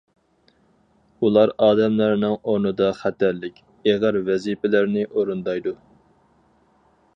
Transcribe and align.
ئۇلار 1.27 1.51
ئادەملەرنىڭ 1.65 2.33
ئورنىدا 2.39 2.89
خەتەرلىك، 3.03 3.61
ئېغىر 3.91 4.19
ۋەزىپىلەرنى 4.31 5.07
ئورۇندايدۇ. 5.13 5.77